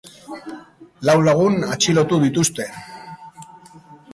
Lau 1.09 1.15
lagun 1.27 1.59
atxilotu 1.75 2.19
dituzte. 2.25 2.67